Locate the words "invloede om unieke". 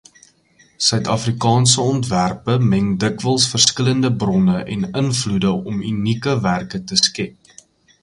5.05-6.33